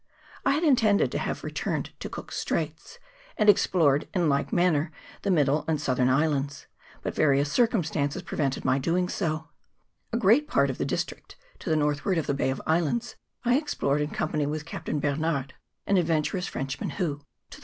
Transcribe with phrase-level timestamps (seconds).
[0.43, 2.97] I had intended to have re turned to Cook's Straits,
[3.37, 6.65] and explored in like man ner the middle and southern islands,
[7.03, 9.49] but various circumstances prevented my doing so.
[10.11, 13.57] A great part of the district to the northward of the Bay of Islands I
[13.57, 15.53] explored in company with Captain Bernard,
[15.85, 17.59] an adventurous Frenchman, who, 198 NORTHERN ISLAND.